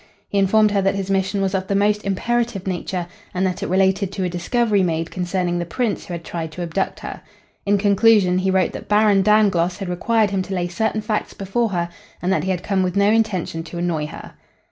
He 0.29 0.39
informed 0.39 0.71
her 0.71 0.81
that 0.81 0.95
his 0.95 1.11
mission 1.11 1.43
was 1.43 1.53
of 1.53 1.67
the 1.67 1.75
most 1.75 2.03
imperative 2.03 2.65
nature 2.65 3.05
and 3.35 3.45
that 3.45 3.61
it 3.61 3.67
related 3.69 4.11
to 4.13 4.23
a 4.23 4.29
discovery 4.29 4.81
made 4.81 5.11
concerning 5.11 5.59
the 5.59 5.63
Prince 5.65 6.05
who 6.07 6.15
had 6.15 6.23
tried 6.25 6.51
to 6.53 6.63
abduct 6.63 7.01
her. 7.01 7.21
In 7.67 7.77
conclusion, 7.77 8.39
he 8.39 8.49
wrote 8.49 8.71
that 8.71 8.87
Baron 8.89 9.21
Dangloss 9.21 9.77
had 9.77 9.89
required 9.89 10.31
him 10.31 10.41
to 10.41 10.55
lay 10.55 10.67
certain 10.69 11.01
facts 11.01 11.35
before 11.35 11.69
her 11.69 11.87
and 12.19 12.33
that 12.33 12.45
he 12.45 12.49
had 12.49 12.63
come 12.63 12.81
with 12.81 12.95
no 12.95 13.11
intention 13.11 13.61
to 13.65 13.77
annoy 13.77 14.07
her. 14.07 14.33